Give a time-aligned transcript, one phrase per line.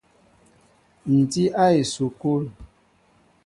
[1.17, 2.43] Ǹ tí a esukul.